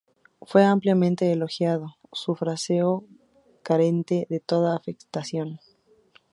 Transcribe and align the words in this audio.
Fue 0.41 0.63
ampliamente 0.65 1.31
elogiado 1.31 1.95
su 2.11 2.33
fraseo 2.33 3.05
carente 3.61 4.25
de 4.31 4.39
toda 4.39 4.75
afectación. 4.75 5.59